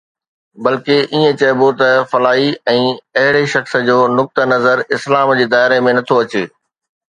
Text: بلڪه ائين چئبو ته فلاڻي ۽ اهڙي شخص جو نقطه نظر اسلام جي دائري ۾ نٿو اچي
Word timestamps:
بلڪه 0.63 0.97
ائين 1.13 1.31
چئبو 1.41 1.69
ته 1.79 1.89
فلاڻي 2.11 2.47
۽ 2.73 2.81
اهڙي 3.23 3.45
شخص 3.53 3.73
جو 3.91 3.97
نقطه 4.17 4.41
نظر 4.55 4.77
اسلام 4.99 5.27
جي 5.41 5.45
دائري 5.55 5.79
۾ 5.91 5.97
نٿو 6.01 6.15
اچي 6.25 6.43